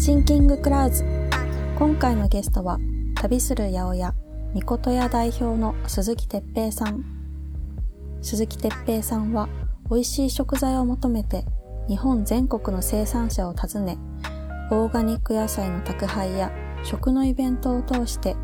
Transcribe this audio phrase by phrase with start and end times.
[0.00, 1.04] シンキングクラウズ
[1.78, 2.78] 今回のゲストは
[3.16, 4.14] 旅する八百屋
[4.54, 7.04] みこと屋代表の鈴木哲平さん
[8.22, 9.50] 鈴木哲平さんは
[9.90, 11.44] 美味しい食材を求めて
[11.86, 13.98] 日本全国の生産者を訪ね
[14.70, 16.50] オーガニック野菜の宅配や
[16.82, 18.36] 食のイベントを通して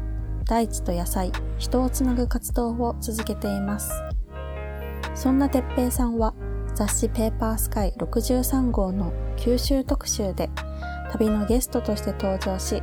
[0.45, 3.91] 大地と野菜、人をつなぐ活動を続けています。
[5.15, 6.35] そんな哲平さんは
[6.75, 10.51] 雑誌ペーパースカイ63号の九州特集で
[11.13, 12.83] 旅のゲストとして登場し、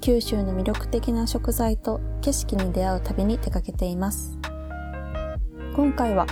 [0.00, 4.38] 九州の魅力的な食材と景色に出会う旅に出かけています。
[5.74, 6.26] 今回は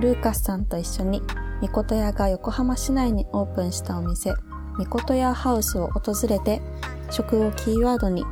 [0.00, 1.22] ルーカスさんと一緒に
[1.60, 4.32] みこと屋が横浜市内にオープンしたお店、
[4.78, 6.62] みこと屋ハウスを訪れて
[7.10, 8.24] 食をキーワードに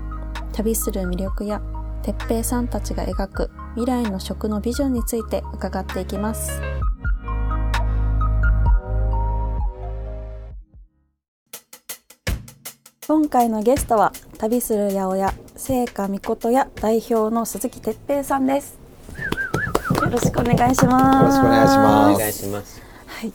[0.52, 1.60] 旅する魅力や
[2.02, 6.62] 哲平さんたちが描く未来の食のビジョンについて伺っていきます。
[13.08, 18.78] 今回のゲストは旅する八百屋聖火みこと屋代表の鈴木哲平さんです。
[19.94, 21.16] よろしくお願いします。
[21.16, 22.82] よろしくお願いしますお願いします。
[23.06, 23.32] はい。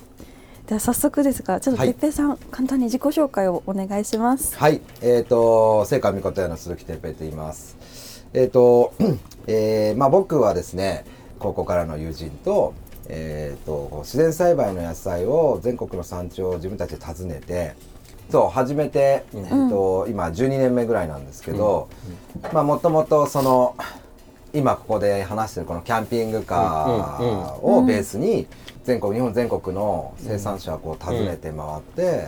[0.68, 4.56] では早速ですが、ちょっとはい哲平さん、簡単に自己紹介をお願いします。
[4.56, 8.28] はい、えっ、と聖火みこと屋の鈴木哲平と言います。
[8.36, 8.94] えっ、と、
[9.48, 11.04] えーまあ僕はですね、
[11.40, 12.76] 高校からの友人と、
[13.10, 17.74] えっ、と自然栽培の野菜を全国の産地を自分たちで訪ねて、
[18.30, 21.90] そう始めて、えっ、と今12年目ぐらいなんですけど、
[22.52, 23.76] まあもともとその
[24.54, 28.48] 今ここで話してるこのキャンピングカーをベースに
[28.84, 32.28] 全国日本全国の生産者をこう訪ねて回って、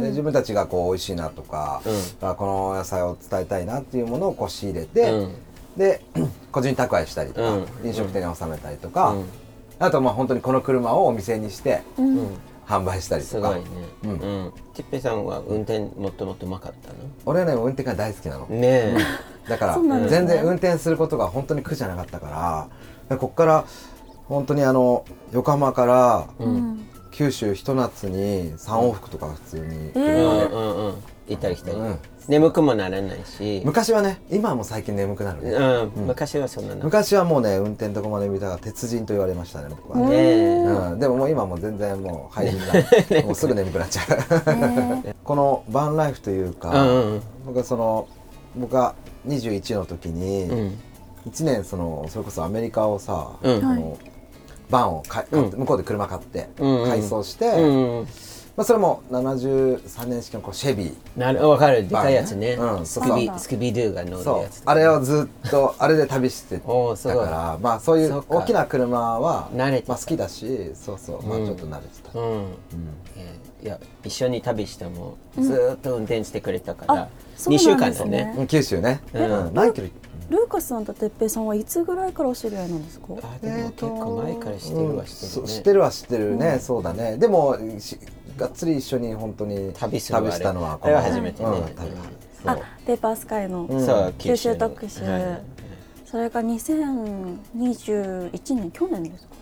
[0.00, 1.82] で自分たちがこう美味しいなとか、
[2.20, 5.34] あこの野菜を伝えたいなっていうものをこう仕入れて、うん。
[5.76, 6.00] で
[6.50, 7.86] 個人宅配したりとか、うん。
[7.86, 9.24] 飲食店に納めたりとか、うん。
[9.78, 12.28] あとまあ本当にこの車をお店にしてうん
[12.68, 13.64] 販売したりとか、すごいね。
[14.04, 14.14] ううん
[14.48, 14.52] ん。
[14.74, 16.90] てっぺいさんは運転もっともっとうまかった
[17.24, 18.40] 俺はね運転が大好きなの。
[18.40, 18.56] の。
[18.56, 18.94] ね
[19.48, 22.68] だから、そうなんですね全然運転することが本当に苦じゃなかったか
[23.08, 23.64] らここから
[24.28, 26.86] 本当にあの横浜からうん
[27.18, 29.98] 九州ひと夏に3往復とか普通にええ。
[29.98, 30.94] うんうんうん。
[31.26, 31.98] 行ったり来たりうん。
[32.28, 33.60] 眠くもならないし。
[33.64, 36.06] 昔はね今はもう最近眠くなるね、うん。
[36.06, 36.84] 昔はそんなの。
[36.84, 40.56] 昔はもうね運転どこまで見たら鉄人と言われましたね僕はねね、え。
[40.58, 48.06] うん、でももう今もう全然もう廃人だもうすぐ眠くなっちゃうえ このバンライフというか、うんうん僕はその
[48.56, 48.94] 僕が
[49.26, 50.78] 21の時に、うん。
[51.26, 53.98] 1年そのそれこそアメリカをさ、うんあの
[54.70, 58.06] バンをか買って向こうで車買って、うんうん改装して、うん。
[58.58, 60.94] まあ、それも73年式のこうシェビー。
[61.16, 61.86] なる、わかる。
[61.86, 62.54] でかいやつね。
[62.54, 62.84] うん。
[62.84, 64.42] スキビ、スキビドゥが乗るそう。
[64.42, 64.62] やつ。
[64.66, 66.96] あれをずっとあれで旅してたか
[67.30, 69.92] らまあそういう大きな車は慣れてた。
[69.92, 71.22] まあ、好きだしそうそう。
[71.24, 71.46] まあうん。
[71.46, 72.46] ちょっと慣れてた、うん。
[73.16, 77.08] えーいや、一緒に旅しても、ずーっと運転してくれたからうなん
[77.54, 77.74] 2週ですね。
[77.76, 78.34] 間だね。
[78.38, 79.22] うん九州ね、うん。
[79.22, 79.86] うん何キロ
[80.30, 83.06] ルーカスさんと哲平さんはいつぐらいからお知り合いなんですか？
[83.22, 85.28] あでも結構前から知ってるは知ってるね。
[85.28, 87.16] そう知ってるは知ってるね、そうだね。
[87.16, 87.98] でもし
[88.38, 90.20] がっつり一緒に本当に旅した
[90.52, 91.48] のはあれは初めてね。
[91.48, 91.90] うん旅。
[92.46, 92.56] あ
[92.86, 93.68] ペーパースカイの
[94.18, 95.02] 九州特集。
[95.02, 95.42] はい
[96.10, 99.34] それが2021年去年ですか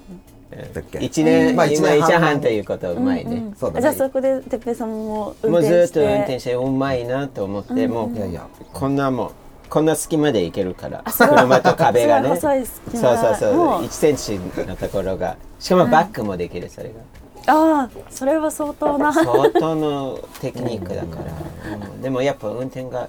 [0.51, 0.69] ね。
[0.75, 6.01] だっけ一年、まあ今一年半ということはうまいね、じゃあそこで哲平さんも運もうず転して。
[6.01, 8.49] っと運転してうまいなと思って、もういやいや。
[8.73, 9.31] こんなもう
[9.69, 11.03] こんな隙間で行けるから。
[11.05, 12.37] 車と壁がね。
[12.37, 13.83] そう間そうそうもう。
[13.83, 15.37] 1センチのところが。
[15.59, 17.53] しかもバックもできるそれが。
[17.53, 19.13] ああ、それは相当な。
[19.13, 22.03] 相当のテクニックだから、うん。
[22.03, 23.09] でもやっぱ運転が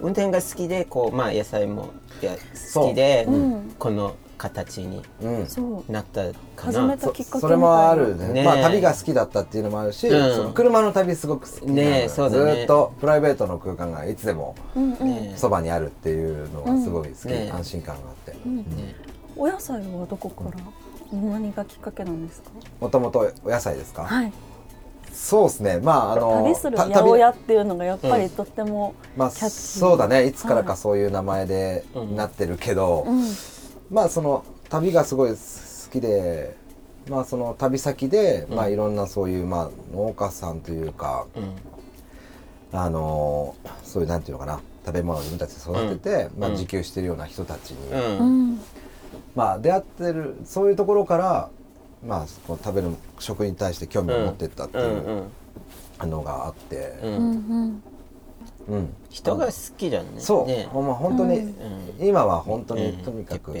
[0.00, 1.90] 運転が好きでこうまあ野菜も
[2.74, 3.74] 好きで、うん。
[3.78, 5.46] この形にうん。
[5.46, 5.92] そう。
[5.92, 7.40] なったか始めなたきっかけみたいな。
[7.40, 8.28] それもあるね。
[8.28, 10.36] ねまあ旅が好きだったっていうのもあるし、うん。
[10.36, 12.56] その車の旅すごく好きねそうだね。
[12.60, 14.54] ずっとプライベートの空間がいつでも
[15.36, 18.32] そばにあるっていうのがすごい好き、ね安心感があって。
[18.32, 18.94] ね
[19.36, 20.50] お野菜はどこから？
[21.12, 22.50] 何がきっかけなんですか？
[22.80, 24.32] もともとお野菜ですか、はい。
[25.12, 25.80] そうですね。
[25.80, 29.80] まああの旅するた八百屋っていうのがやっぱりとってもまあキャッチー。
[29.80, 30.26] そうだね。
[30.26, 30.64] いつからはい。
[30.64, 32.14] かそういう名前でうん。
[32.14, 33.24] なってるけど、うん
[33.90, 35.36] まあその旅がすごい好
[35.90, 36.56] きで
[37.08, 41.52] まあその旅先で、まあいろんなそういうまあ農家さんというかうん。
[42.70, 48.58] あのそういうなんていうのかな食べ物を自分たちで育てて、まあうん自給してるような人たちに、
[49.34, 51.48] まあ出会ってるそういうところから
[52.06, 55.24] まあこう食べる食に対して興味を持ってったっていう
[56.06, 56.98] のがあって、
[58.68, 58.74] うん。
[58.74, 60.20] うんうんうん人が好きじゃんね。
[60.20, 60.68] そう、ね。
[60.70, 62.06] ほんま本当に、うん。
[62.06, 63.56] 今は本当にうんとにかく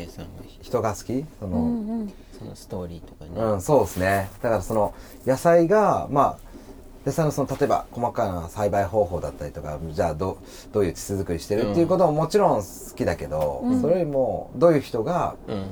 [0.60, 1.24] 人が好き？
[1.40, 2.12] その、うんうん。
[2.38, 4.30] そのストーリーとかね、うん、そうですね。
[4.42, 4.94] だからその
[5.26, 10.38] 野菜がまあでそのその例えば細かな栽培方法だったりとかじゃあど
[10.72, 12.64] どういう地質作りしてるっていうことももちろん好
[12.94, 15.66] きだけど、それよりもどういう人が、うん。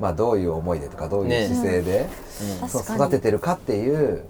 [0.00, 2.08] まあ、どういう思いでとかどういう姿勢で、
[2.68, 4.22] そう育ててるかっていう、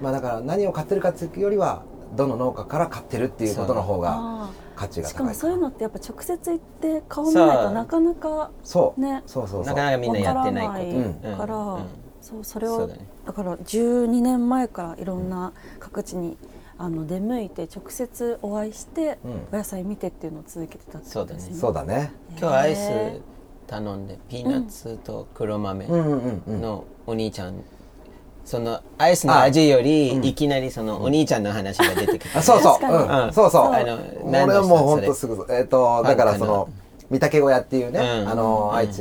[0.00, 1.82] まあ、だから何を買ってるかっていうよりは
[2.14, 9.00] どの農家から買ってるっていうことの方があ価値ーしかもそういうのってやっぱ直接行って顔見ないとなかなかそう。
[9.00, 9.22] ね。
[9.26, 9.74] そうそうそう。
[9.74, 11.86] なかなかみんなやってないことわからうんから、うん。
[12.20, 13.06] そうそれをそうだね。
[13.26, 16.36] だから12年前からいろんな各地に
[16.78, 19.32] あの出向いて直接お会いして、うん。
[19.52, 21.56] お野菜見てっていうのを続けてたってことですね。
[21.56, 22.12] そうだね。
[22.38, 23.20] 今日アイスへ
[23.66, 26.60] 頼んでピーナッツと黒豆うんうんうんうん。
[26.60, 27.62] のお兄ちゃん
[28.50, 33.72] そのアイスの味よりいきなりそのお兄ちゃんの話が出てきて あそうそう、うん、そうそう。
[33.72, 36.68] あの俺はもう本当すぐえっ、とだからその
[37.12, 38.28] 御嶽小屋っていうね、うん。
[38.28, 38.76] あの、うん。
[38.76, 38.98] 愛知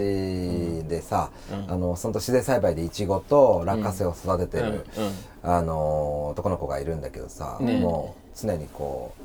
[0.88, 1.74] でさ、うん。
[1.74, 5.04] あのその自然栽培でイチゴと落花生を育ててる、うん。
[5.06, 5.14] うん。
[5.42, 7.80] あの男の子がいるんだけどさ、ね。
[7.80, 9.24] もう常にこう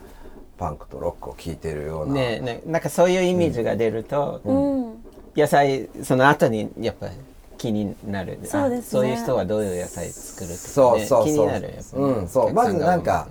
[0.59, 4.94] パンクとロックを聴いてるような、ねねなんかそういうイメージが出ると、うん、
[5.37, 7.09] 野菜その後にやっぱ
[7.56, 8.39] 気になる。
[8.45, 9.01] そうですね。
[9.01, 11.25] あそういう人はどういう野菜作るとか、ね、そうそうそう。
[11.25, 12.03] 気になるやっぱね。
[12.03, 12.53] うんそう。
[12.53, 13.29] まずなんか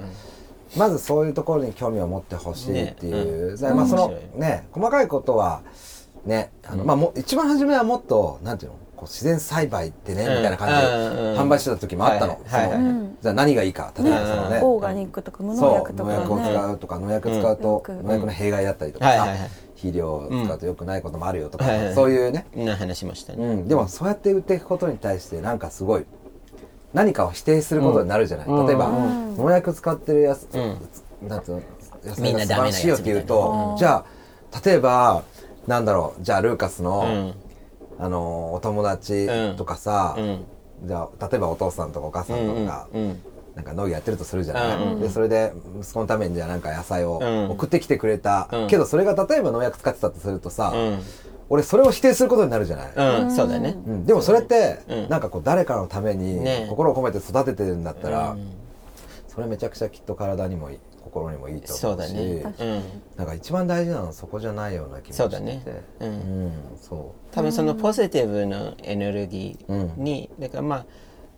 [0.75, 0.79] う。
[0.79, 3.57] まずそういうところに興味を持ってほしいっていう、ね。
[3.57, 5.61] でまあそのね細かいことは
[6.25, 10.37] ねあの、まあも一番初めはもっとなんていうのこう自然栽培ってね、うん。
[10.37, 11.39] みたいな感じでうんうん。
[11.39, 12.67] 販売してた時もあったの、はいはい。
[12.67, 13.17] はいそのうん。
[13.21, 16.49] じゃあ何がいいか例えばそのね、オーガニックとか無農薬とか農薬をね。
[16.49, 18.03] 使うとか農薬使うと、うん。
[18.05, 19.49] 農薬の弊害だったりとかさ、はいはいはい
[19.83, 21.85] 肥料を使うと良くないこともあるよとか、はいはい。
[21.87, 26.05] はいそういうね、な話しましたね、うん、でもそうやって売っていくことに対してなんかすごい
[26.93, 28.65] 何かを否定することになるじゃない、うん。
[28.65, 29.37] 例えば、うん。
[29.37, 31.61] 農薬使ってるやつ、うなんつうの？
[32.05, 35.23] 野菜が素晴らしいよって言うとじゃあ例えば
[35.67, 36.23] なんだろう。
[36.23, 37.33] じゃあルーカスの、うん。
[37.99, 40.45] あのお友達とかさ、うん。
[40.85, 43.21] じゃあ例えばお父さんとかお母さんとかが、うんうん
[43.55, 47.49] なんか農業やってるとするじゃない、うんでそれで息子のためにじゃあなんか野菜をうん。
[47.51, 48.67] 送ってきてくれた、うん。
[48.67, 50.99] けどそれが例えば農薬使ってたとするとさ、うん。
[51.49, 54.05] 俺それを否定することになるじゃない、うん、そうだね、うん。
[54.05, 55.09] でもそれって、うん。
[55.09, 56.67] なんかこう誰かのためにね。
[56.69, 58.53] 心を込めて育ててるんだったら、うん。
[59.27, 62.83] それめちゃくちゃきっと体にもいい心にもいいとそう思うしだね、うん、
[63.17, 65.23] なんか一番大事なのはそこじゃないような気もして。
[65.23, 65.63] てそうだね。
[65.99, 70.85] ううんん、そ多分そのポジティブなエネルギーに、だからまあ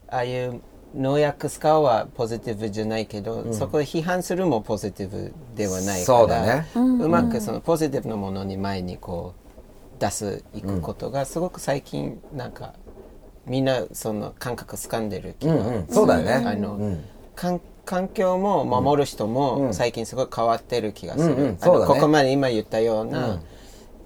[0.08, 0.62] ああいう
[0.96, 6.68] 農薬使うはポジティブじゃないけど、そこを批判するもポジティブではないからそうだね。
[6.76, 9.34] うまくそのポジティブなものに前にこ
[9.98, 12.74] う出すいくことがすごく最近なんか
[13.46, 15.88] みんなその感覚掴んでる気がうんうん。
[15.88, 16.34] そうだよね。
[16.46, 17.04] あの、うん。
[17.36, 23.40] 環環境も守る人も最近すごい変わってる気がする、ここまで今言ったような、うん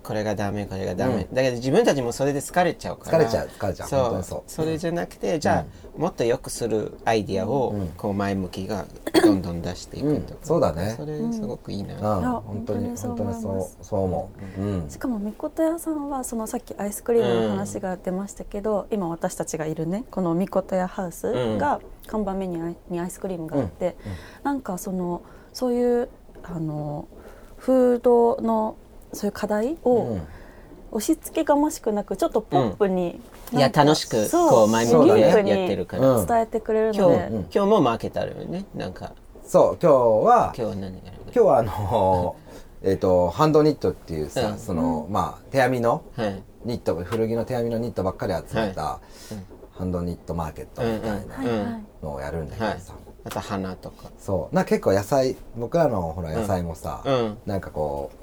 [0.09, 3.19] これがダメこれがダメ、だけど自分たちもそれで疲れちゃうから。
[3.19, 3.87] 疲れちゃう疲れちゃう。
[3.87, 4.17] そう。
[4.17, 4.43] にそう。
[4.47, 5.65] それじゃなくて、じゃあ
[5.95, 8.85] もっと良くするアイディアを、こう前向きが
[9.21, 10.47] どんどん出していくとか、うん。
[10.47, 10.95] そうだね。
[10.97, 11.93] それすごくいいな、
[12.43, 13.77] 本当に本当にそう思います。
[13.83, 14.89] そう思う、うん。
[14.89, 23.95] しかもみこと屋さんはそのさっきアイスクリームの話が出ましたけど、今私たちがいるねこのみこと屋ハウスが看板メニューにアイスクリームがあって、
[24.41, 25.21] なんかその
[25.53, 26.09] そういう
[26.41, 27.07] あの
[27.57, 28.75] フードの
[29.13, 30.21] そういう課題をうん。
[30.91, 33.21] 押し付けがましくなくちょっとポップに、
[33.51, 35.31] いやなんか楽しくこう前向きでや
[35.65, 38.65] ってるから、うん伝えてくれる今日、ので、今日もマーケターあるよね。
[38.73, 39.11] なんか。
[39.45, 39.95] そう今日
[40.27, 42.35] は今日は何今日はあの
[42.81, 44.57] えっとハンドニットっていうさ、うん。
[44.57, 46.41] そのまあ手編みのはい。
[46.65, 48.99] ニット古着の手編みのニットばっかり集めた、
[49.73, 52.79] ハンドニットマーケットみたいはいなはいのをやるんだけどはい。
[52.79, 52.93] さ、
[53.25, 54.09] あと花とか。
[54.17, 54.55] そう。
[54.55, 57.37] なんか結構野菜僕らのほら野菜もさ、うん。
[57.45, 58.18] なんかこう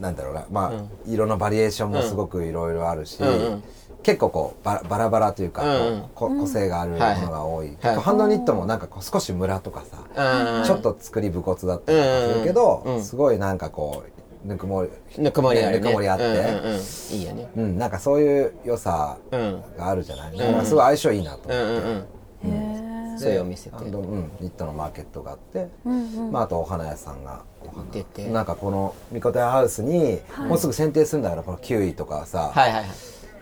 [0.00, 0.46] なんだろうな。
[0.50, 3.62] まあ、色のバリエーションもすごくいろいろあるし、うんうん。
[4.02, 6.02] 結構こうバラバラバラというか、うんうん。
[6.14, 7.96] こ個性があるものが多い、はい。
[7.96, 9.84] ハンドニットもなんかこう少しムラとか
[10.14, 14.04] さ、うんちょっと作り武骨だったりとかするけど、うんうんすごいなんかこ
[14.44, 15.84] うぬくもりぬくもりあるね。
[15.84, 16.80] ぬくもりあって、うんうんうん、
[17.16, 17.48] いいよね。
[17.56, 19.62] うんなんかそういう良さうん。
[19.78, 22.14] があるじゃない、だからすごい相性いいなと思って。
[23.18, 26.32] そういうお店でうん、ニットのマーケットがあって、うんうん。
[26.32, 27.84] まあ、あとお花屋さんがお花。
[27.92, 32.90] 出てなんかこのみことやハウスに、もうすぐ剪定するんだからこのキウイとかさ、はいはいはい。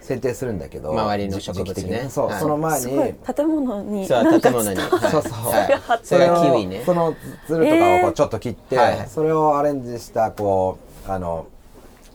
[0.03, 2.07] 剪定するんだけど周りの植物ね。
[2.11, 2.41] そう、はい。
[2.41, 3.15] その前にすごい。
[3.35, 5.33] 建物にそう建物に、はい、そうそう。
[5.33, 6.83] はい、それがキウイね。
[6.85, 7.15] その
[7.47, 9.09] つるとかをこうちょっと切って、はいはい。
[9.09, 11.47] それをアレンジしたこうあの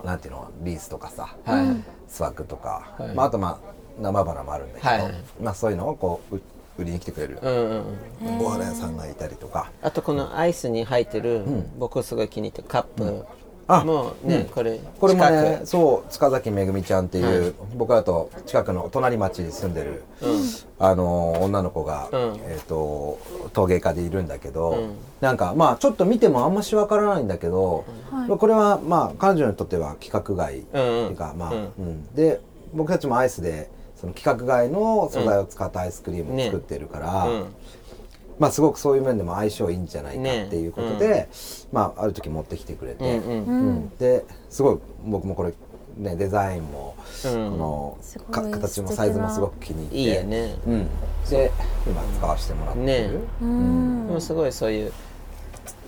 [0.03, 3.15] なんていうのリースとかさ、はいスワッグとか、はい。
[3.15, 6.41] まあ、あとまあ生花もあるんだけど、まあ、そういうのをこうう
[6.77, 7.39] 売りに来てくれる
[8.39, 11.43] お花屋さんがいたりとか、あとこのアイスに入ってる、
[11.77, 13.25] 僕すごい気に入ってるカップ、
[13.69, 20.03] あもうね、これこれもねそう塚崎めぐみちゃんっていう、僕らと近くの隣町に住んでる、
[20.79, 22.39] あの女の子が、うん。
[22.43, 23.19] えっ、と
[23.53, 24.77] 陶芸家でいるんだけど、
[25.19, 27.83] なんかまあちょっと見てもあんましわからないんだけど、
[28.39, 31.53] これはまあ彼女にとっては規格外っていうか、まあ、
[32.15, 32.39] で
[32.73, 33.69] 僕たちもアイスで
[33.99, 37.45] その規格外の素材を使ったアイスクリームを作ってるから、うん。
[38.39, 41.27] まあすごくそういう面でも相性いいんじゃないかっていうことで、
[41.71, 43.89] まあある時持ってきてくれて、うんうんうん。
[43.97, 45.53] ですごい僕もこれ
[45.97, 47.51] ねデザインも、うん。
[47.51, 47.97] この
[48.31, 50.55] か形もサイズもすごく気に入っていいよね。
[50.67, 50.87] うん、
[51.29, 51.51] で
[51.87, 53.09] 今使わせてもらってる、ね。
[53.41, 54.07] うん。
[54.07, 54.93] でもすごいそういう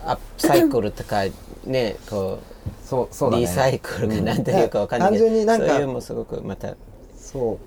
[0.04, 1.26] アップサイクルとか
[1.66, 2.40] ねこ
[2.84, 3.42] そうそううだね。
[3.42, 6.76] リサイクルがなんていうかわかんないけ単純になんかそういうもすごくまた
[7.32, 7.60] そ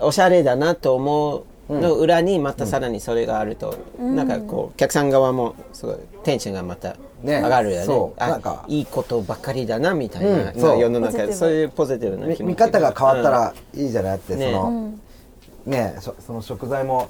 [0.00, 0.04] う。
[0.04, 7.84] おしゃれだなと思うの裏にまたさらにそれがあると、なんかこうお客さん側もすごいテンションがまたね上がるよね。
[7.84, 8.22] そう。
[8.22, 8.64] あなんか。
[8.68, 10.60] いいことばっかりだなみたいな、うん。
[10.60, 11.50] そう世の中そう。
[11.52, 14.94] いうポジティブなみ気持ち見方が変わったらいいじゃないって、ねその、
[15.66, 17.08] ねそその食材も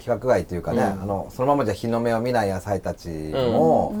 [0.00, 3.94] 規格外というかね、あのそのままじゃ日の目を見ない野菜たちも、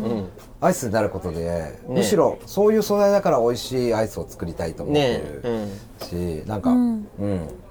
[0.60, 5.18] アイスになることで、むしろそういう素材だから美味しいアイスを作りたいと思ってね。
[5.18, 6.40] るうん。
[6.42, 7.06] し、なんか、うん。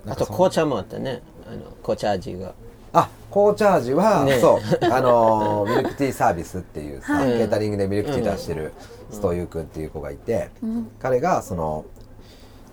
[0.05, 1.21] なんあと紅茶もあったね。
[1.47, 2.53] あの紅茶味が。
[2.93, 4.39] あ紅茶味は、ね。
[4.39, 4.85] そう。
[4.91, 8.73] あのーミルクティーサービスっていうさ、ケータリングでミルクティー出してる
[9.11, 10.49] ストーユー君っていう子がいて、
[10.99, 11.85] 彼がその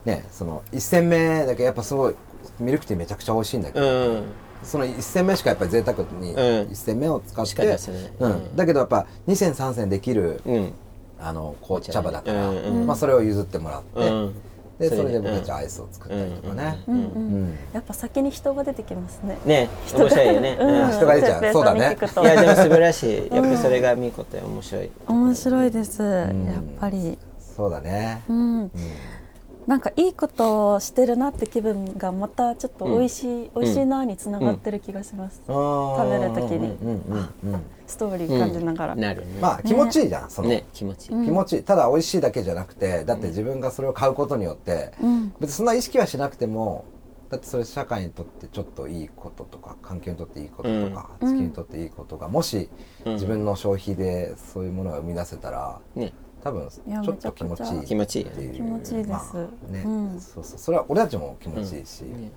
[0.05, 2.15] ねその1戦目だけやっぱすごい
[2.61, 4.23] ミルクティーめちゃくちゃ美味しいんだけうど、ん
[4.67, 6.37] その1戦目しかやっぱり贅沢にん。
[6.37, 10.73] 1戦目を使っ、してか出せないうん、だけどやっぱ2戦3戦できる、うん。
[11.19, 14.35] あの紅茶葉だから、うんうんまあ、それを譲ってもらって、うん。
[14.79, 17.59] でそそれで僕たちアイスを作ったりとかね、うんうんうん。
[17.73, 19.39] やっぱ先に人が出てきますね。
[19.47, 20.91] ね面白いよね、 うん。
[20.93, 21.81] 人が出ちゃうそうだね。
[21.81, 23.35] いやでも素晴らしい。
[23.35, 26.33] やっぱりそれが見事で面白い、面白いです、やっ
[26.79, 27.19] ぱり。
[27.57, 28.71] そうだね、うん、
[29.67, 36.77] なんかいいことをしてるなって気分がまたちょっと美味しい、美味しいなにつながってる気がします、食べる時に。
[36.83, 41.63] うんうんうんうんストーリー感じながら、なるねまあ気持ちいいじゃん、その、ね気持ちいい、気持ちいい。
[41.63, 45.33] ただ美味しいだけじゃなくてだって自分がそれを買うことによって、ん。
[45.39, 46.85] 別にそんな意識はしなくても
[47.31, 52.69] だってそれ社会にとってちょっといいこととか環境にとっていいこととか、地球にとっていいことがもし
[53.05, 56.13] 自分の消費でそういうものが生み出せたら、ね
[56.47, 57.85] 多分ちょっと気持ちいい。
[57.85, 58.37] 気持ちいいよね。
[58.37, 59.09] っていう気持ちいいです。
[59.09, 59.23] ま
[59.69, 60.21] あね、うん。
[60.21, 60.59] そうそう。
[60.59, 62.31] それは俺たちも気持ちいいし、ね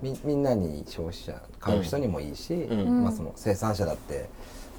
[0.00, 3.02] みみんなに消費者買う人にもいいし、ん。
[3.02, 4.28] まあ、その生産者だって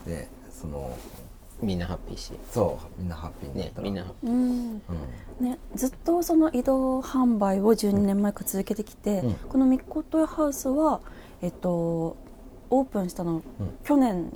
[0.05, 0.95] ねその
[1.61, 2.31] みんなハッピーし。
[2.49, 4.29] そうみんなハッピーねみんなハッピー。
[4.31, 4.81] うん。
[5.41, 9.33] ね、ずっとその移動販売を12年前から続けてきて、うん。
[9.33, 11.01] このミッコトヤハウスは、
[11.41, 12.15] えっと、
[12.69, 13.41] オープンしたの、
[13.83, 14.31] 去年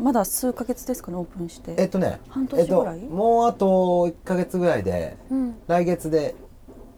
[0.00, 1.74] まだ数ヶ月ですかねオープンして。
[1.78, 2.98] えっとね半年ぐらい？
[3.00, 3.66] えっと、もうあと
[4.08, 5.56] 1か月ぐらいで、うん。
[5.66, 6.34] 来月で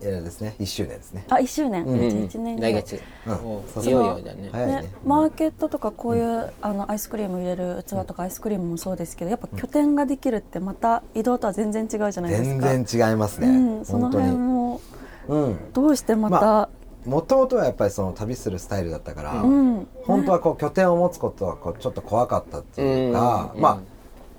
[0.01, 1.25] えーですね1周年ですね。
[1.29, 2.11] あ1周年、うん。
[2.11, 3.33] じゃあ1年後来月、うん。
[3.35, 4.49] おそういよいよだね。
[4.53, 4.83] 早いね。
[4.83, 14.27] ね、マーケットとかこういう、あのアイスクリーム入れる器とかアイスクリームもそうですけどやっぱ拠点ができるってまた移動とは全然違うじゃないです全か然違いますね、うん、その本当に。
[14.29, 14.81] 辺も
[15.29, 15.59] うん。
[15.73, 16.69] どうしてまた、ま
[17.09, 19.87] もともとはやっぱりその旅するスタイルだったから、うん。
[20.05, 23.61] 本当はこう拠点を持つことはこうちょっと怖かったっていうか、うん。
[23.61, 23.81] まあ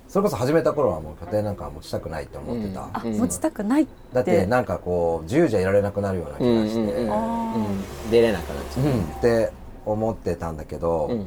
[0.07, 3.91] それこそ始めた頃はもう拠点なんかは持ちたくないって思ってた、あ持ちたくないって。
[4.13, 6.87] だってなんかこう自由じゃいられなくなるような気がして、うん。
[6.87, 7.03] うん。
[7.03, 9.03] うんあうん出れなくなっちゃう、うん。
[9.03, 9.51] って
[9.85, 11.19] 思ってたんだけど、うん。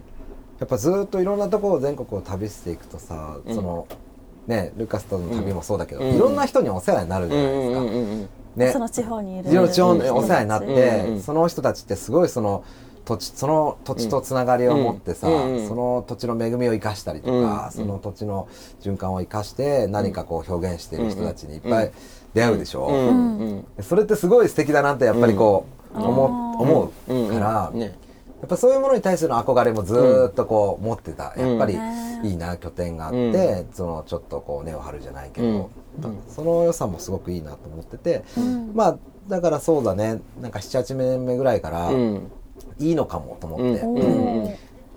[0.60, 3.88] やっぱずっといろんなところを全国を旅していくとさ、その
[4.46, 6.16] ねルカスとの旅もそうだけど、うん。
[6.16, 8.41] いろんな人にお世話になるじゃないですか。
[8.56, 8.72] ね。
[8.72, 9.68] その地方にいる。
[9.68, 12.64] 地方にお世話になって、その人たちってすごいその
[13.04, 18.48] 土地その土地とつながりを持ってさ、その土地の恵みを生かしたりとか、その土地の
[18.80, 21.92] 循環を生かして何かこう表現している人たちにいっぱい
[22.34, 22.88] 出会うでしょ、
[23.78, 27.88] うそれってすごい素敵だなってやっぱりこう、思う思うから、や
[28.46, 35.70] っぱそういうものに対する憧れもずーっとこう持ってた、やっぱりうんいいな拠点があって、そのちょっとこう根を張るじゃないけど、
[36.28, 38.24] その良さもすごくいいなと思ってて、
[38.74, 40.20] まあだからそうだね。
[40.40, 42.30] なんか78年目ぐらいからうん。
[42.78, 44.54] いいのかもと思って、うん。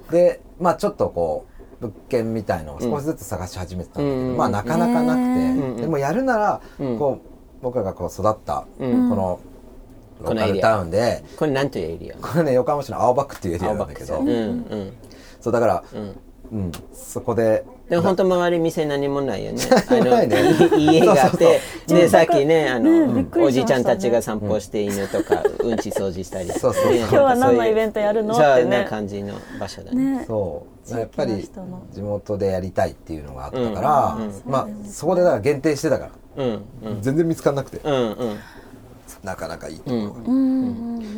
[0.10, 1.46] でまあちょっとこ
[1.82, 4.38] う物件みたいのを少しずつ探し始めてたんだけど、うん。
[4.38, 6.98] まあなかなかなくて、うんでもやるなら、うん。
[6.98, 7.28] こう
[7.62, 9.10] 僕らがこう育った、うん。
[9.10, 9.40] この
[10.22, 10.54] ロこのエリア。
[10.54, 12.16] ーカルタウンでこれなんていうエリア？
[12.18, 14.94] これね横浜市の青葉区っていうエリアなんだけど、うんうん。
[15.42, 16.16] そうだから、うん。
[16.52, 19.62] うん、そこででも本当周り店何もないよね。
[20.78, 26.50] 家が あって、で、さっきね、あの、おじいちゃんたちが散歩して犬とか、 うんち掃除したり。
[26.50, 26.92] そうそう。
[26.92, 28.84] ね今日は何のイベントやるのそうってね。
[28.84, 30.18] な感じの場所だね。
[30.18, 30.26] ね。
[30.26, 30.88] そう。
[30.88, 31.48] 地やっぱり
[31.92, 34.52] 地元でやりたいっていうのがあったから、うん。
[34.52, 36.44] まあそこでだから限定してたから、
[37.02, 37.82] 全然見つからなくて、
[39.24, 40.36] なかなかいいところが、うん。
[40.38, 40.42] う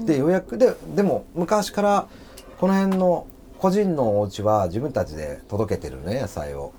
[0.03, 2.07] んで予約ででも昔から
[2.59, 3.27] この辺の
[3.59, 6.73] 個人のお家は自分たちで届けてるね野菜を。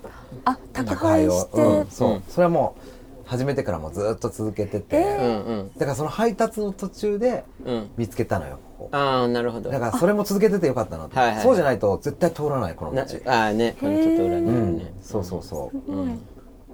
[0.44, 2.22] あ宅配して、うん、そう、うん。
[2.28, 2.76] それはも
[3.24, 7.90] う始めてからもずっと続けてて、えうんうんだからその配達の途中でうん。
[7.96, 8.96] 見つけたのよここ。
[8.96, 9.70] ああなるほど。
[9.70, 12.96] だからそれも続けててよかったなと、はいはいそうじゃないと絶対通らないこの道。
[13.24, 14.92] なああねこのちょっと裏にね。
[15.02, 15.76] そうそうそう。
[15.76, 16.08] すごい。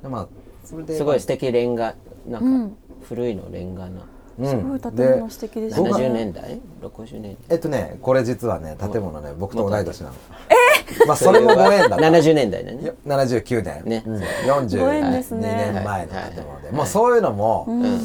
[0.02, 0.28] でまあ
[0.64, 1.94] それですごい素敵レンガ
[2.26, 2.70] なうん。
[2.70, 2.76] か
[3.08, 4.02] 古いのレンガな
[4.38, 4.50] うん。
[4.50, 5.88] すごい建物素敵ですね。
[5.88, 10.14] 僕は70年代？60年えっとねこれ実はね建物ね僕と同い年なの。
[10.50, 12.82] えまあそれもご縁だった70年代だね。
[12.82, 14.02] いや79年、ね。
[14.06, 15.70] うん、ご42縁ですね。
[15.74, 18.00] 年前の建物で、はいもうそういうのも、うん。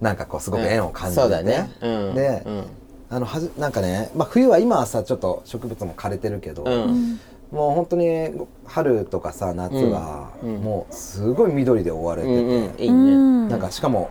[0.00, 1.70] なんかこうすごく縁を感じて、そうだね。
[1.80, 2.14] うん。
[2.14, 2.64] で、うん。
[3.08, 7.20] あのはじなんかね、まあ、冬は今はさちょっと植物も枯れてるけど、うん。
[7.50, 8.30] もう本当に
[8.64, 12.80] 春とかさ夏はもうすごい緑で覆われてて、うんうん。
[12.80, 13.12] いいね。
[13.12, 13.16] う
[13.46, 13.48] ん。
[13.48, 14.10] なんかしかも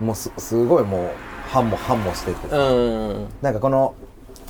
[0.00, 1.10] もうすすごいもう
[1.48, 3.26] 繁茂繁茂しててさ、うん。
[3.42, 3.94] なんかこの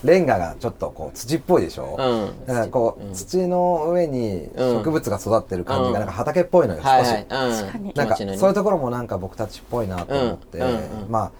[0.04, 2.46] レンガがちょっとこう土っぽいでしょ、うん。
[2.46, 4.76] だからこう、土の上にうん。
[4.78, 5.92] 植物が育ってる感じうん。
[5.92, 7.26] がなんか畑っぽいのよ、少し、はいはい。
[7.26, 7.92] 確かに。
[7.94, 10.66] なんかそういうところもなんか僕たちっぽいなと思って、うん。
[10.66, 10.74] うん。
[10.74, 10.80] うん。
[11.08, 11.30] まあ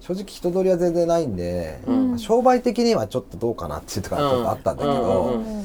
[0.00, 2.18] 正直人通りは全然ないんで、ん。
[2.18, 5.58] 商売的にはちょっとどうかなっていうところはちょっとあったんだけど、うん。
[5.58, 5.64] うん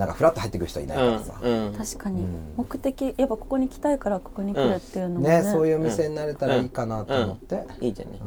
[0.00, 1.74] なんかフラッと入ってくる人いないからさ、うんうん。
[1.74, 2.54] 確かに、うん。
[2.56, 8.20] 目的やっぱここに来たいからここに来るっていうのもね,、ねそういう店になれたらいいかなと思って、いいじゃない。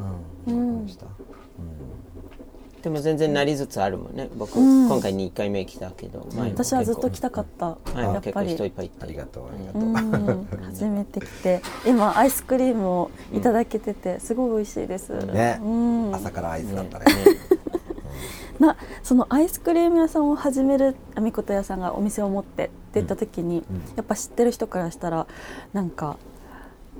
[0.46, 0.86] うん。
[2.80, 4.28] でも全然なりつつあるもんね。
[4.36, 4.88] 僕うん。
[4.88, 8.50] 今回2回目来たけど私はずっと結来たかった、やっぱり。
[8.50, 10.48] 人いっぱいいてありがとうありがうとう、ん。
[10.66, 11.62] 初めて来て。
[11.86, 15.58] 今アイスクリームをいただけててすごい美味しいです、ね。
[15.60, 17.06] うん、朝からアイスだったね
[18.58, 23.64] なそのアイスクリーム屋さんを始めるあみこと屋さんがお店を持ってって言った時に、
[23.96, 25.26] やっぱ知ってる人からしたら
[25.72, 26.16] なんか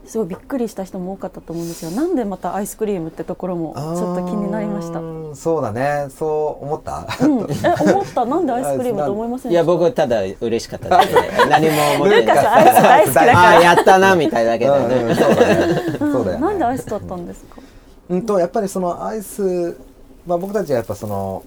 [0.06, 1.90] すごいびっくりした人も多かったと思うんですよ。
[1.92, 5.00] なんでまたアイスクリームってところもちょっと気になりました、
[5.36, 6.08] そうだね。
[6.10, 7.44] そう思った、え思
[8.02, 8.24] った？
[8.26, 9.72] なんでアイスクリームと思いませんいやでした？
[9.78, 12.42] 僕ただ嬉しかっただけで 何も思ってルーカス
[12.82, 13.38] ないアイス大好きだから。
[13.40, 15.74] ああやったなみたいだけどうんうんねそうだね。
[15.98, 16.46] そうだよね。
[16.46, 17.62] なんでアイスだったんですか？
[18.10, 19.78] うんとやっぱりそのアイス、
[20.26, 21.42] まあ、僕たちはやっぱその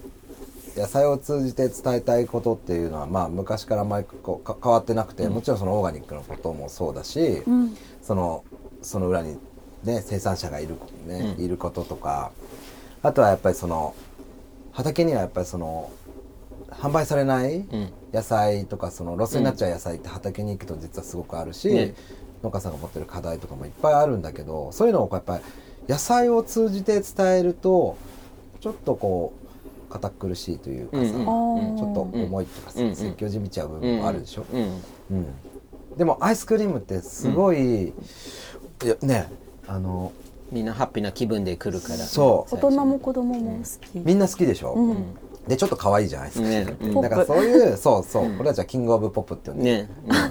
[0.78, 7.76] 野菜を通じて伝えたいことっていうのは、まあ、昔からあんまりこうか変わってなくて、もちろんそのオーガニックのこともそうだし、うん。
[8.02, 8.44] その
[8.80, 9.36] その裏に、
[9.84, 12.30] ね、生産者がいる,、ねいることとか
[13.02, 13.94] あとはやっぱりその
[14.72, 15.90] 畑にはやっぱりその
[16.70, 17.92] 販売されないん。
[18.12, 21.94] 野菜とかそのロスになっちゃう野菜って畑に行くと実はすごくあるし、ね。
[22.42, 25.44] 農家さんが持ってる課題とかもいっぱいあるんだけどそういうのをこうやっぱり
[25.88, 27.96] 野菜を通じて伝えると
[28.60, 29.37] ちょっとこう
[29.88, 31.76] 堅苦しいというかさ、うんうん。
[31.76, 32.96] ちょっと重いとかさ、うんうん。
[32.96, 35.26] 説教じみちゃう部分もあるでしょ、うんうん。
[35.96, 37.92] でもアイスクリームってすごい、い
[38.84, 39.30] やね
[39.66, 40.12] あの
[40.52, 41.98] みんなハッピーな気分で来るから。
[41.98, 42.54] そう。
[42.54, 45.14] 大人も子供も好き、みんな好きでしょ、うん。
[45.46, 46.90] でちょっと可愛いじゃんアイスクリームって、ね。
[46.90, 49.90] うんだからそういうそうそう、俺たちはキングオブポップって呼んでる、ね。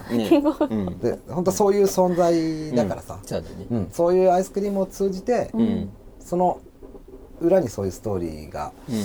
[0.09, 0.25] うんね。
[0.29, 0.65] キングオブ。
[0.65, 0.99] うん。
[0.99, 3.65] で本当そういう存在だからさ、そうだね。
[3.69, 3.87] うん。
[3.91, 5.89] そういうアイスクリームを通じて、うん。
[6.19, 6.59] その
[7.39, 8.95] 裏にそういうストーリーが、うん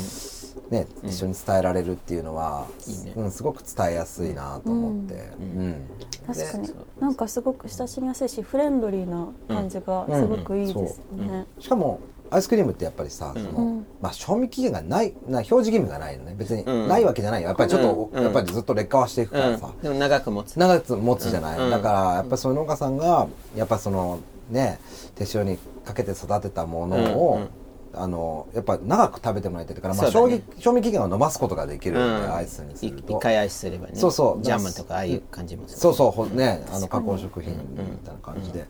[0.72, 3.12] ね、一緒に伝えられるっていうのは、いいね。
[3.14, 5.82] うん、すごく伝えやすいなと思って、うん。
[6.26, 6.66] 確かに。
[6.66, 11.46] でなんかすごく親しみやすいしフレンドリーな感じがすごくいいですね。
[11.58, 13.86] しかもアイスクリームってやっぱりさ、そのうん。
[14.00, 16.34] まあ、賞味期限がないな表示義務がないのね。
[16.38, 16.88] 別にうん。
[16.88, 17.42] ないわけじゃない。
[17.42, 18.22] よやっぱりちょっと、うん。
[18.22, 19.82] やっぱりずっと劣化はしていくからさ、うん。
[19.82, 20.58] でも長く持つ。
[20.58, 21.70] 長く持つじゃない、うん。
[21.70, 24.80] だからやっぱりそういう農家さんがやっぱそのね
[25.16, 27.42] 手塩にかけて育てたものを、うん。
[27.42, 27.48] うん
[27.94, 30.42] あのやっぱ長く食べてもらいたいから、まあそうだね。
[30.44, 32.34] 賞味賞味期限を伸ばすことができるので、うん。
[32.34, 33.16] アイスにすると。
[33.16, 33.92] 一回アイスすればね。
[33.94, 34.44] そうそう。
[34.44, 35.80] ジャムとかああいう感じもする。
[35.80, 38.66] そうそうほねあの加工食品みたいな感じで、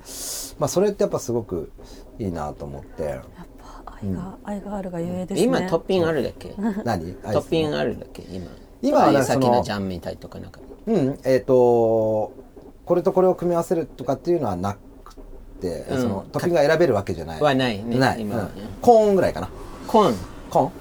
[0.59, 1.71] まあそれってやっぱすごく
[2.19, 3.03] いいなと思って。
[3.05, 3.23] やっ
[3.85, 5.43] ぱ愛が、愛があるがゆえですね。
[5.43, 6.55] 今トッピングあるだっけ？
[6.85, 7.15] 何？
[7.15, 8.23] トッピングあるだっけ？
[8.31, 8.47] 今。
[8.83, 10.61] 今はさっきそののジャムみたいとかなんか。
[10.87, 12.33] うんえっ、と
[12.85, 14.79] これとこれを組み合わせるとかっていうのはなく
[15.89, 17.41] そのトッピングが選べるわけじゃない。
[17.41, 18.27] はないねない、
[18.81, 19.49] コーンぐらいかな。
[19.87, 20.17] コーン。
[20.51, 20.73] コーン。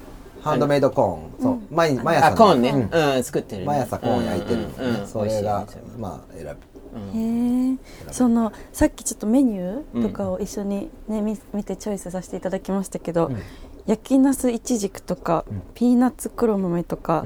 [0.42, 1.58] ハンドメイドコーン、そう。
[1.70, 2.70] 毎毎朝あコーンね。
[2.70, 3.16] うん。
[3.16, 3.66] うん作ってるね。
[3.66, 4.66] 毎朝コーン焼いてる。
[4.78, 5.06] うんうんうん。
[5.06, 5.66] それが
[5.98, 6.50] まあ選ぶ。
[7.14, 7.76] へえ
[8.10, 13.30] そのさっきちょっとメニューとかを一緒にね、み見てチョイスさせていただきましたけど、
[13.86, 17.24] 焼きナスイチジクとか、ピーナッツ黒豆とか、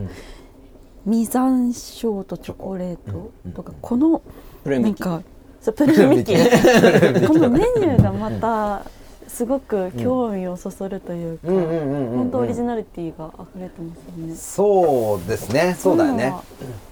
[1.05, 4.23] 実山椒とチョコレートとか、この
[4.65, 5.23] なんか
[5.67, 6.35] そう プルミキ。
[7.27, 8.83] このメニューがまた
[9.27, 14.35] すごく興味をそそるというか、本当オリジナリティが溢れてますよね。
[14.35, 15.77] そうですね。
[15.79, 16.33] そうだよね。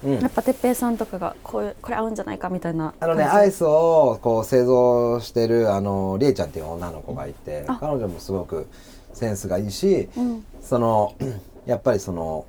[0.03, 7.77] そうやっぱ哲平さんとかがこういうこれ合うんじゃないかみたいなあのね、アイスをこう製造してるあのりえちゃんっていう女の子がいてあ。
[7.79, 8.67] 彼女もすごく
[9.13, 10.45] センスがいいし、うん。
[10.61, 11.15] その
[11.65, 12.45] やっぱりその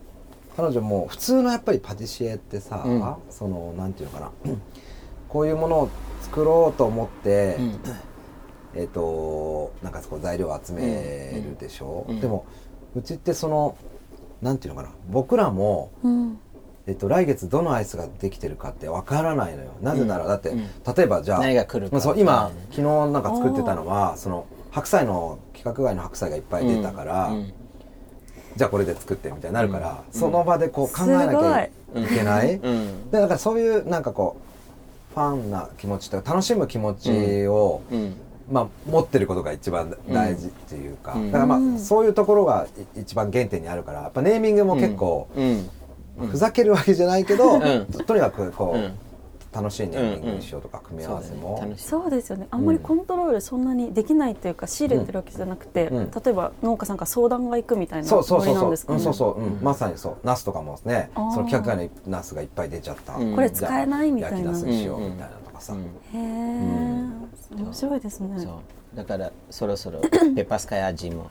[0.57, 3.15] 彼女も普通のやっぱりパティシエってさ、うん。
[3.31, 4.53] そのなんていうのかな。
[5.29, 5.89] こういうものを
[6.23, 7.81] 作ろうと思って、うん。
[8.75, 12.21] えっ、となんかそこ材料を集めるでしょ、うん。
[12.21, 12.45] でも
[12.95, 13.77] うちってその
[14.43, 14.95] なんていうのかな？
[15.11, 16.39] 僕らもうん。
[16.89, 19.73] えっと、来月どのアイスができてるかってわからないのよ。
[19.83, 20.59] なぜならだって、うん。
[20.59, 20.69] 例
[21.03, 21.97] えばじゃあ何が来るか。
[21.97, 22.55] まあそう今、うん。
[22.71, 27.53] 昨日なんか作ってたのはその白菜の規格外の白菜がいっぱい出たから、うん。
[28.55, 30.21] じゃあこれで作ってみたいになるから、うん。
[30.21, 31.71] その場でこう考えなきゃい
[32.09, 33.11] けない、うん。
[33.11, 34.46] でだからそういうなんかこう
[35.17, 38.15] ファンな気持ちとか楽しむ気持ちを、うん。
[38.53, 41.27] まあ、持ってることが一番大事っていうか、うん。
[41.33, 41.79] だからまあ、うん。
[41.79, 46.29] そういうところがい一番原点にあるからやっぱネーミングも結構、うん。
[46.29, 47.87] ふざけるわけじゃないけど、ん。
[48.07, 48.99] とにかくこう、うん
[49.57, 51.85] 楽しいネーミングにしようとか、組み合わせそうだもね楽しい。
[51.85, 52.47] そうですよね。
[52.51, 56.11] あんまりコントロールそんなにできないというか仕入れてるわけじゃなくて、うん。
[56.11, 58.99] 例えば農家さんから相談が行くみたいなそうそうそうそう、ノリなんですかね。
[58.99, 60.17] うん、そうそう、うん、まさにそう。
[60.23, 63.35] ナスとかもねその規格外のナスがいっぱい出ちゃった、うん。
[63.35, 65.81] これ使えないみたいな焼きナスにしようみたいなとかさ、うん。
[65.81, 68.39] へえ、面白いですね。
[68.39, 68.51] そう。
[68.95, 71.31] だからそろそろペッパースカイ味も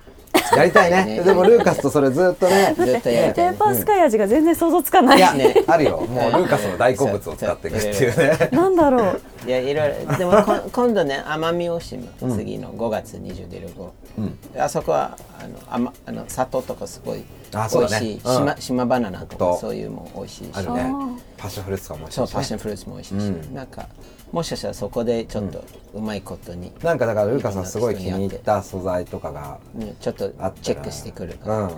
[0.55, 1.05] やりたいね。
[1.17, 1.23] ね。
[1.23, 2.73] でもルーカスとそれずっとね。
[2.77, 6.01] ずっとやりたいペーパースカイ味が全然想像つかない、いや、ねあるよ。
[6.01, 8.49] もうルーカスの大好物を使っていくっていうね。
[8.51, 10.17] なんだろういやいろいろ。
[10.17, 14.37] でもこ 今度ね奄美大島、次の5月25、うん。
[14.59, 18.07] あそこはあのあまあの砂糖とかすごいあそうだね。
[18.07, 18.35] 美味しい、うん。
[18.35, 20.51] 島島バナナととかそういうも美味しいし。
[20.53, 20.93] あるね。
[21.37, 22.27] パッションフルーツとかも美味しいしね。
[22.27, 23.53] そうパッションフルーツも美味しいし、うん。
[23.53, 23.87] なんか
[24.31, 30.29] もしかしたらそこでちょっとうまいことに、なんかだからルーカスはすごい気に入った素材とかがねちょっと
[30.61, 31.69] チェックしてくるから、うん。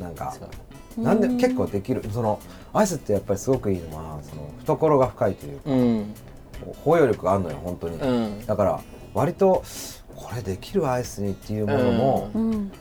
[0.00, 0.34] なんか
[0.96, 2.40] なんで結構できるその
[2.72, 5.70] アイスってやっぱりすごくいいのはその懐が深いというか。
[5.70, 6.14] うん
[6.84, 8.46] 包容力があるのよ本当に、うん。
[8.46, 8.80] だから
[9.14, 9.64] 割と
[10.14, 12.42] これできるアイスにっていうものも、うん。
[12.42, 12.52] うん。
[12.54, 12.72] うん。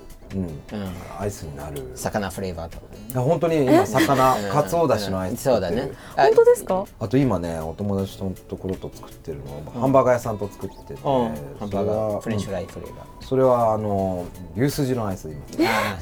[1.19, 1.91] アイスになる。
[1.95, 2.91] 魚フレーバーとか。
[2.91, 5.91] ねいや本当に今魚うんかつおだしのアイスそうだね。
[6.17, 6.85] あ本当ですか？
[6.99, 10.99] あと今ねお友達のところと作ってるの、ハンバーガー屋さんと作ってて、うん。
[10.99, 14.25] ハンバーガーフレンチフフライフレーバー、それはあの
[14.57, 15.69] 牛すじのアイス今。
[15.69, 15.97] あ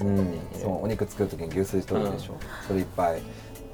[0.00, 2.34] うん、そうお肉作る時に牛すじ取るでしょ、
[2.66, 3.22] それいっぱい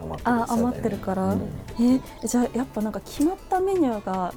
[0.02, 1.40] 余ってるあ余ってるから、うん。
[1.78, 4.32] えーじゃあやっぱなんか決まったメニューが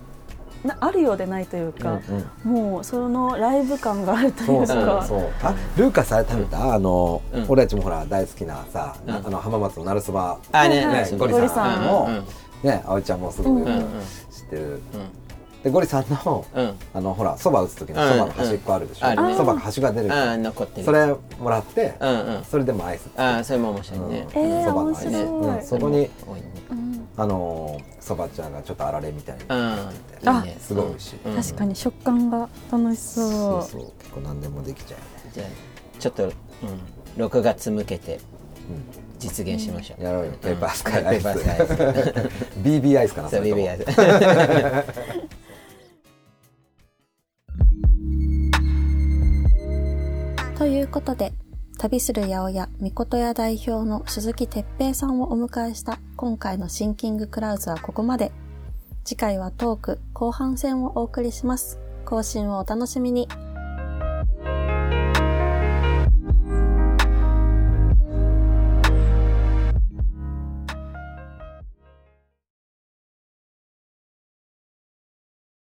[0.63, 1.99] なあるようでないというか、
[2.43, 4.86] もうそのライブ感があるといそううそう。
[4.86, 5.30] かそう。
[5.43, 7.45] あルーカスあれ食べた、あの、うん。
[7.49, 9.15] 俺たちもほら大好きなさ、うん。
[9.15, 11.86] あの浜松のなるそばあねねそうゴリさんん。
[11.86, 12.23] も、うんうん。
[12.63, 13.84] ね葵ちゃんもすごくうんうん
[14.32, 14.82] 知ってる、
[15.65, 16.73] でゴリさんの、うん。
[16.93, 19.08] あのほらそば打つ時のうんそばの端っこあるでしょ？
[19.08, 19.12] うん。
[19.13, 20.13] あるねそば、が端が出る。
[20.13, 20.86] ああ残ってる。
[20.86, 22.43] それもらって、うんうん。
[22.45, 25.25] それでもアイスああそれも面白いね、えーそばのアイス、面白い。
[25.25, 26.51] うんそこに多いね。
[26.69, 27.08] うん。
[27.17, 31.36] あのそばちゃんがちょっとあられみたいになってて、うんすごい美味しい、うん。
[31.36, 33.32] 確かに食感が楽しそう。
[33.32, 35.32] そうそう結構何でもできちゃうね。
[35.34, 35.47] じゃあ
[35.99, 38.19] ちょっと、うん、6月向けて
[39.17, 40.34] 実現しましょう、やろうよ。
[40.41, 41.28] ペーパースカイアイス。
[42.62, 43.15] BB アイス。
[43.15, 43.86] かなそう BB アイス
[50.65, 51.32] ということで
[51.78, 58.32] 旅する八百屋みことや代表の鈴木哲平さんをお迎えした今回のシンキングクラウズはここまで。
[59.04, 61.78] 次回はトーク後半戦をお送りします。
[62.04, 63.28] 更新をお楽しみに。